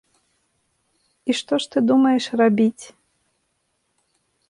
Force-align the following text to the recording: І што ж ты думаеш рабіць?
І 1.29 1.35
што 1.41 1.53
ж 1.65 1.71
ты 1.75 1.79
думаеш 1.91 2.23
рабіць? 2.43 2.85